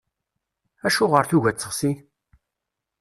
[0.87, 1.91] Acuɣer tugi ad texsi?